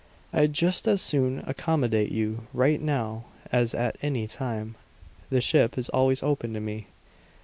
"I'd 0.33 0.53
just 0.53 0.87
as 0.87 0.99
soon 0.99 1.43
accommodate 1.45 2.11
you 2.11 2.47
right 2.55 2.81
now 2.81 3.25
as 3.51 3.75
at 3.75 3.99
any 4.01 4.25
time. 4.25 4.73
The 5.29 5.41
ship 5.41 5.77
is 5.77 5.89
always 5.89 6.23
open 6.23 6.53
to 6.55 6.59
me." 6.59 6.87